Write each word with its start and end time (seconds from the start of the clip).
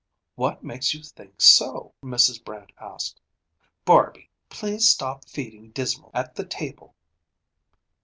"What 0.33 0.63
makes 0.63 0.95
you 0.95 1.03
think 1.03 1.39
so?" 1.41 1.93
Mrs. 2.03 2.43
Brant 2.43 2.71
asked. 2.79 3.21
"Barby! 3.85 4.31
Please 4.49 4.89
stop 4.89 5.29
feeding 5.29 5.69
Dismal 5.69 6.09
at 6.11 6.33
the 6.33 6.43
table." 6.43 6.95